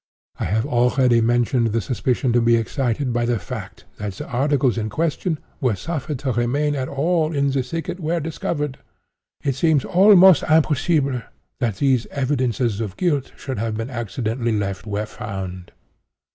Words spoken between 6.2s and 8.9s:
to remain at all in the thicket where discovered.